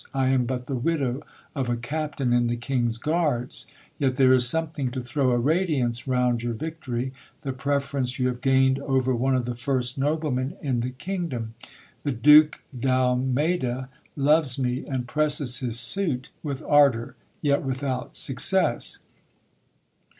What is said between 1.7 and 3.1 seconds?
cap tain in the King's